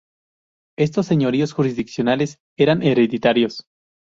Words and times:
Estos 0.79 1.05
señoríos 1.05 1.53
jurisdiccionales 1.53 2.39
eran 2.57 2.81
hereditarios. 2.81 3.67